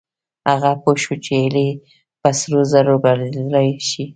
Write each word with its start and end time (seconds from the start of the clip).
هغه 0.49 0.71
پوه 0.81 0.95
شو 1.03 1.13
چې 1.25 1.31
هيلې 1.41 1.69
په 2.21 2.29
سرو 2.39 2.61
زرو 2.71 2.93
بدلېدلای 3.03 3.69
شي. 3.89 4.03